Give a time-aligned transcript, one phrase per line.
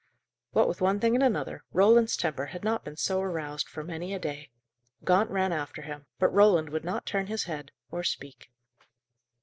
[0.49, 4.15] What with one thing and another, Roland's temper had not been so aroused for many
[4.15, 4.49] a day.
[5.03, 8.49] Gaunt ran after him, but Roland would not turn his head, or speak.